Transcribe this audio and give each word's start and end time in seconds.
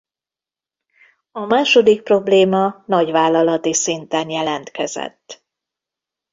A 1.31 1.39
második 1.39 2.01
probléma 2.01 2.83
nagyvállalati 2.87 3.73
szinten 3.73 4.29
jelentkezett. 4.29 5.43